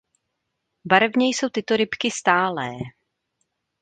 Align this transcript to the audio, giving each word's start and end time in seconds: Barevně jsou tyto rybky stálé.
Barevně 0.85 1.27
jsou 1.29 1.49
tyto 1.49 1.77
rybky 1.77 2.09
stálé. 2.11 2.71